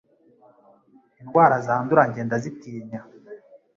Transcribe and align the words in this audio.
Indwara 1.21 1.55
zandura 1.65 2.03
njye 2.07 2.21
ndazitinya 2.27 2.99